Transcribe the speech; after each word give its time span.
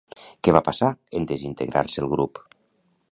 Què 0.45 0.53
va 0.55 0.61
passar 0.69 0.89
en 1.19 1.29
desintegrar-se 1.33 2.03
el 2.05 2.11
grup? 2.15 2.43